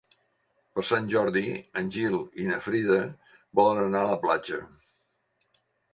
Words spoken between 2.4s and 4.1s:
i na Frida volen anar